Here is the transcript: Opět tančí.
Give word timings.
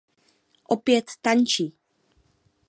Opět 0.73 1.07
tančí. 1.23 1.65